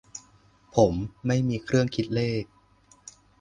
[0.75, 0.93] "ผม
[1.27, 2.43] ไม่มีเครื่องคิดเลข"